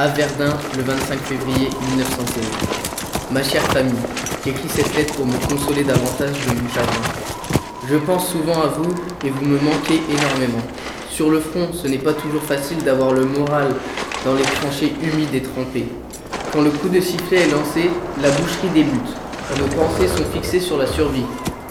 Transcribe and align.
à 0.00 0.06
Verdun 0.08 0.56
le 0.78 0.82
25 0.82 1.18
février 1.18 1.68
1916. 1.90 2.42
Ma 3.32 3.42
chère 3.42 3.62
famille, 3.64 3.92
j'écris 4.42 4.70
cette 4.70 4.96
lettre 4.96 5.12
pour 5.12 5.26
me 5.26 5.36
consoler 5.46 5.84
davantage 5.84 6.32
de 6.46 6.58
mon 6.58 6.68
chagrin. 6.70 7.02
Je 7.86 7.96
pense 7.96 8.30
souvent 8.30 8.62
à 8.62 8.68
vous 8.68 8.94
et 9.26 9.28
vous 9.28 9.44
me 9.44 9.58
manquez 9.58 10.00
énormément. 10.08 10.62
Sur 11.10 11.28
le 11.28 11.38
front, 11.38 11.68
ce 11.74 11.86
n'est 11.86 11.98
pas 11.98 12.14
toujours 12.14 12.42
facile 12.42 12.78
d'avoir 12.78 13.12
le 13.12 13.26
moral 13.26 13.74
dans 14.24 14.32
les 14.32 14.42
tranchées 14.42 14.94
humides 15.02 15.34
et 15.34 15.42
trempées. 15.42 15.88
Quand 16.50 16.62
le 16.62 16.70
coup 16.70 16.88
de 16.88 17.02
sifflet 17.02 17.42
est 17.42 17.50
lancé, 17.50 17.90
la 18.22 18.30
boucherie 18.30 18.70
débute. 18.72 19.12
Nos 19.58 19.66
pensées 19.66 20.08
sont 20.08 20.24
fixées 20.32 20.60
sur 20.60 20.78
la 20.78 20.86
survie. 20.86 21.26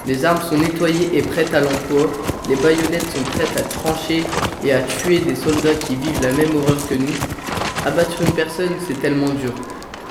Les 0.05 0.23
armes 0.23 0.41
sont 0.47 0.57
nettoyées 0.59 1.09
et 1.13 1.23
prêtes 1.23 1.55
à 1.55 1.61
l'emploi. 1.61 2.05
Les 2.47 2.55
baïonnettes 2.57 3.09
sont 3.11 3.23
prêtes 3.31 3.57
à 3.57 3.63
trancher 3.63 4.23
et 4.63 4.71
à 4.71 4.81
tuer 4.81 5.17
des 5.17 5.35
soldats 5.35 5.73
qui 5.73 5.95
vivent 5.95 6.21
la 6.21 6.31
même 6.33 6.55
horreur 6.55 6.77
que 6.87 6.93
nous. 6.93 7.38
Abattre 7.85 8.21
une 8.21 8.33
personne, 8.33 8.73
c'est 8.81 8.99
tellement 8.99 9.29
dur. 9.29 9.53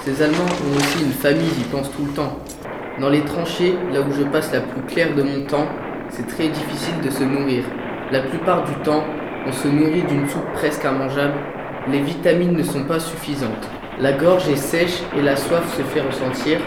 Ces 0.03 0.23
Allemands 0.23 0.39
ont 0.39 0.77
aussi 0.77 1.05
une 1.05 1.13
famille, 1.13 1.51
j'y 1.55 1.65
pense 1.65 1.91
tout 1.91 2.07
le 2.07 2.13
temps. 2.13 2.39
Dans 2.99 3.11
les 3.11 3.21
tranchées, 3.21 3.75
là 3.93 4.01
où 4.01 4.11
je 4.11 4.23
passe 4.23 4.53
la 4.55 4.61
plus 4.61 4.81
claire 4.83 5.15
de 5.15 5.23
mon 5.23 5.43
temps, 5.43 5.67
c'est 6.09 6.27
très 6.27 6.49
difficile 6.49 6.95
de 7.05 7.11
se 7.11 7.23
nourrir. 7.23 7.65
La 8.11 8.21
plupart 8.21 8.65
du 8.65 8.73
temps, 8.77 9.05
on 9.47 9.53
se 9.53 9.69
nourrit 9.69 10.03
d'une 10.03 10.27
soupe 10.27 10.51
presque 10.55 10.83
immangeable. 10.83 11.35
Les 11.93 12.01
vitamines 12.01 12.57
ne 12.57 12.63
sont 12.63 12.85
pas 12.85 13.01
suffisantes. 13.01 13.69
La 14.01 14.13
gorge 14.13 14.49
est 14.49 14.57
sèche 14.57 15.03
et 15.15 15.21
la 15.21 15.37
soif 15.37 15.77
se 15.77 15.83
fait 15.83 16.01
ressentir. 16.01 16.61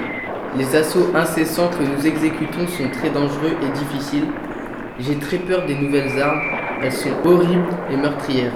Les 0.55 0.75
assauts 0.75 1.09
incessants 1.15 1.70
que 1.70 1.83
nous 1.83 2.05
exécutons 2.05 2.67
sont 2.67 2.89
très 2.89 3.09
dangereux 3.09 3.55
et 3.63 3.77
difficiles. 3.77 4.27
J'ai 4.99 5.15
très 5.15 5.37
peur 5.37 5.65
des 5.65 5.76
nouvelles 5.76 6.21
armes. 6.21 6.41
Elles 6.83 6.93
sont 6.93 7.09
horribles 7.26 7.70
et 7.91 7.98
meurtrières. 7.98 8.54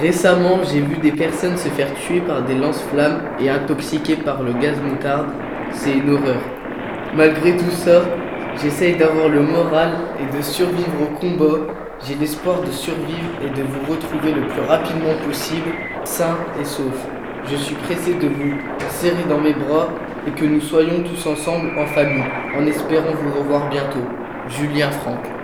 Récemment, 0.00 0.60
j'ai 0.64 0.80
vu 0.80 0.96
des 0.96 1.12
personnes 1.12 1.58
se 1.58 1.68
faire 1.68 1.92
tuer 1.94 2.20
par 2.20 2.42
des 2.42 2.54
lance-flammes 2.54 3.20
et 3.38 3.50
intoxiquées 3.50 4.16
par 4.16 4.42
le 4.42 4.54
gaz 4.54 4.80
moutarde. 4.80 5.26
C'est 5.72 5.92
une 5.92 6.14
horreur. 6.14 6.40
Malgré 7.14 7.54
tout 7.54 7.70
ça, 7.70 8.00
j'essaye 8.62 8.96
d'avoir 8.96 9.28
le 9.28 9.42
moral 9.42 9.90
et 10.18 10.34
de 10.34 10.40
survivre 10.40 11.02
au 11.02 11.18
combat. 11.18 11.58
J'ai 12.06 12.14
l'espoir 12.14 12.62
de 12.62 12.70
survivre 12.70 13.28
et 13.44 13.50
de 13.50 13.62
vous 13.62 13.92
retrouver 13.92 14.32
le 14.32 14.46
plus 14.46 14.62
rapidement 14.62 15.14
possible, 15.26 15.70
sain 16.04 16.34
et 16.58 16.64
sauf. 16.64 17.06
Je 17.50 17.56
suis 17.56 17.74
pressé 17.74 18.14
de 18.14 18.28
vous 18.28 18.54
serrer 18.88 19.24
dans 19.28 19.40
mes 19.40 19.52
bras 19.52 19.88
et 20.26 20.30
que 20.30 20.46
nous 20.46 20.62
soyons 20.62 21.02
tous 21.02 21.26
ensemble 21.26 21.78
en 21.78 21.86
famille, 21.86 22.24
en 22.56 22.66
espérant 22.66 23.12
vous 23.22 23.38
revoir 23.38 23.68
bientôt. 23.68 24.06
Julien 24.48 24.90
Franck. 24.90 25.39